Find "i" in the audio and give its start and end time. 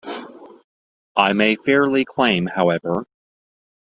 1.15-1.33